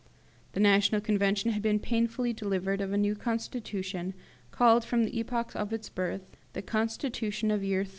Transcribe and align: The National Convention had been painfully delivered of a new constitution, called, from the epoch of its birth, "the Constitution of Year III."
The 0.53 0.59
National 0.59 0.99
Convention 0.99 1.51
had 1.51 1.61
been 1.61 1.77
painfully 1.77 2.33
delivered 2.33 2.81
of 2.81 2.91
a 2.91 2.97
new 2.97 3.13
constitution, 3.13 4.15
called, 4.49 4.83
from 4.83 5.03
the 5.03 5.15
epoch 5.19 5.51
of 5.55 5.71
its 5.71 5.89
birth, 5.89 6.25
"the 6.53 6.63
Constitution 6.63 7.51
of 7.51 7.63
Year 7.63 7.81
III." 7.81 7.89